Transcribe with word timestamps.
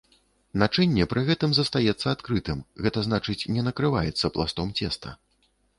Начынне 0.61 1.05
пры 1.11 1.21
гэтым 1.27 1.51
застаецца 1.59 2.07
адкрытым, 2.15 2.65
гэта 2.87 3.07
значыць 3.09 3.41
не 3.57 3.61
накрываецца 3.69 4.35
пластом 4.39 4.67
цеста. 4.81 5.17